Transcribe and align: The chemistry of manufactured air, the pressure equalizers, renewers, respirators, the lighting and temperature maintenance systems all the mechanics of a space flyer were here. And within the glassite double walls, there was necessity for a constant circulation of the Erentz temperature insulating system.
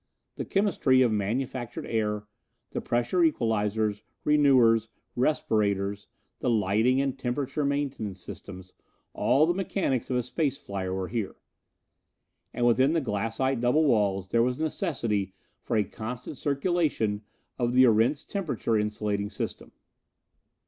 The 0.35 0.45
chemistry 0.45 1.03
of 1.03 1.11
manufactured 1.11 1.85
air, 1.85 2.23
the 2.71 2.81
pressure 2.81 3.19
equalizers, 3.23 4.01
renewers, 4.23 4.89
respirators, 5.15 6.07
the 6.39 6.49
lighting 6.49 6.99
and 6.99 7.15
temperature 7.19 7.63
maintenance 7.63 8.19
systems 8.19 8.73
all 9.13 9.45
the 9.45 9.53
mechanics 9.53 10.09
of 10.09 10.17
a 10.17 10.23
space 10.23 10.57
flyer 10.57 10.91
were 10.91 11.09
here. 11.09 11.35
And 12.51 12.65
within 12.65 12.93
the 12.93 12.99
glassite 12.99 13.61
double 13.61 13.83
walls, 13.85 14.29
there 14.29 14.41
was 14.41 14.57
necessity 14.57 15.35
for 15.61 15.77
a 15.77 15.83
constant 15.83 16.35
circulation 16.37 17.21
of 17.59 17.73
the 17.75 17.83
Erentz 17.85 18.23
temperature 18.23 18.75
insulating 18.79 19.29
system. 19.29 19.71